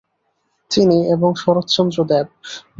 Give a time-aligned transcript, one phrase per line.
[0.71, 2.27] তিনি এবং শরচ্চন্দ্র দেব।